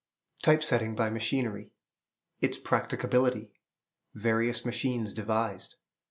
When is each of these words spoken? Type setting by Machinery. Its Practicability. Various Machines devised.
Type 0.41 0.63
setting 0.63 0.95
by 0.95 1.11
Machinery. 1.11 1.69
Its 2.39 2.57
Practicability. 2.57 3.51
Various 4.15 4.65
Machines 4.65 5.13
devised. 5.13 5.75